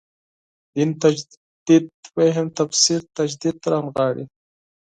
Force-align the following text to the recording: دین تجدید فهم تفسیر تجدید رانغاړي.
دین 0.73 0.89
تجدید 1.03 1.85
فهم 2.13 2.47
تفسیر 2.59 3.01
تجدید 3.17 3.57
رانغاړي. 3.71 4.25